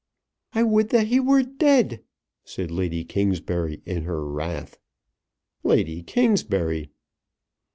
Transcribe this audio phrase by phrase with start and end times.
[0.53, 2.03] "I would that he were dead,"
[2.43, 4.79] said Lady Kingsbury in her wrath.
[5.63, 6.89] "Lady Kingsbury!"